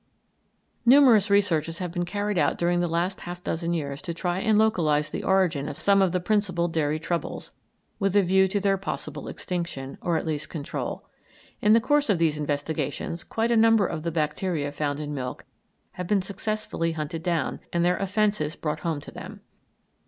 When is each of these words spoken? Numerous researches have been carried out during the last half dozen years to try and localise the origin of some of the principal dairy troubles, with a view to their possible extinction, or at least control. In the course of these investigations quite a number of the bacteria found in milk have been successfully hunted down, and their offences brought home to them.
Numerous 0.83 1.29
researches 1.29 1.77
have 1.77 1.91
been 1.91 2.05
carried 2.05 2.39
out 2.39 2.57
during 2.57 2.79
the 2.79 2.87
last 2.87 3.19
half 3.21 3.43
dozen 3.43 3.71
years 3.71 4.01
to 4.01 4.15
try 4.15 4.39
and 4.39 4.57
localise 4.57 5.11
the 5.11 5.23
origin 5.23 5.69
of 5.69 5.79
some 5.79 6.01
of 6.01 6.11
the 6.11 6.19
principal 6.19 6.67
dairy 6.67 6.97
troubles, 6.97 7.51
with 7.99 8.15
a 8.15 8.23
view 8.23 8.47
to 8.47 8.59
their 8.59 8.79
possible 8.79 9.27
extinction, 9.27 9.99
or 10.01 10.17
at 10.17 10.25
least 10.25 10.49
control. 10.49 11.05
In 11.61 11.73
the 11.73 11.79
course 11.79 12.09
of 12.09 12.17
these 12.17 12.39
investigations 12.39 13.23
quite 13.23 13.51
a 13.51 13.55
number 13.55 13.85
of 13.85 14.01
the 14.01 14.09
bacteria 14.09 14.71
found 14.71 14.99
in 14.99 15.13
milk 15.13 15.45
have 15.91 16.07
been 16.07 16.23
successfully 16.23 16.93
hunted 16.93 17.21
down, 17.21 17.59
and 17.71 17.85
their 17.85 17.97
offences 17.97 18.55
brought 18.55 18.79
home 18.79 19.01
to 19.01 19.11
them. 19.11 19.41